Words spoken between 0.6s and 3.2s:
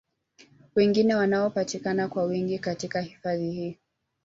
wengine wanaopatikana kwa wingi katika